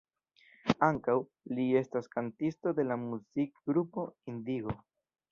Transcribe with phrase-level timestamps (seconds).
[0.85, 1.13] Ankaŭ,
[1.57, 4.75] li estas kantisto de la muzik-grupo "Indigo".